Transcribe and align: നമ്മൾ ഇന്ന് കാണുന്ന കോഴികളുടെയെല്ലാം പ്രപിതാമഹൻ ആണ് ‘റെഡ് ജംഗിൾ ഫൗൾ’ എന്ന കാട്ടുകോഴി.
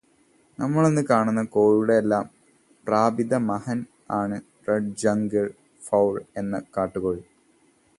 നമ്മൾ 0.59 0.83
ഇന്ന് 0.87 1.01
കാണുന്ന 1.09 1.41
കോഴികളുടെയെല്ലാം 1.45 2.25
പ്രപിതാമഹൻ 2.87 3.79
ആണ് 4.11 4.37
‘റെഡ് 4.67 4.95
ജംഗിൾ 5.03 5.47
ഫൗൾ’ 5.87 6.15
എന്ന 6.37 6.63
കാട്ടുകോഴി. 6.77 7.23